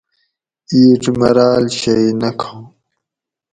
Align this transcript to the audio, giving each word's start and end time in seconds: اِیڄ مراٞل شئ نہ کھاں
اِیڄ 0.71 1.03
مراٞل 1.19 1.65
شئ 1.79 2.03
نہ 2.21 2.29
کھاں 2.39 2.63